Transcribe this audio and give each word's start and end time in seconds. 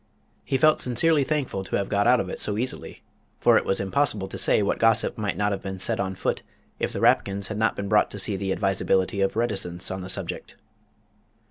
He 0.43 0.57
felt 0.57 0.79
sincerely 0.79 1.23
thankful 1.23 1.63
to 1.63 1.75
have 1.75 1.87
got 1.87 2.07
out 2.07 2.19
of 2.19 2.27
it 2.27 2.39
so 2.39 2.57
easily, 2.57 3.03
for 3.39 3.55
it 3.55 3.65
was 3.65 3.79
impossible 3.79 4.27
to 4.29 4.37
say 4.39 4.63
what 4.63 4.79
gossip 4.79 5.15
might 5.15 5.37
not 5.37 5.51
have 5.51 5.61
been 5.61 5.77
set 5.77 5.99
on 5.99 6.15
foot 6.15 6.41
if 6.79 6.91
the 6.91 7.01
Rapkins 7.01 7.49
had 7.49 7.57
not 7.59 7.75
been 7.75 7.87
brought 7.87 8.09
to 8.09 8.17
see 8.17 8.35
the 8.35 8.51
advisability 8.51 9.21
of 9.21 9.35
reticence 9.35 9.91
on 9.91 10.01
the 10.01 10.09
subject. 10.09 10.55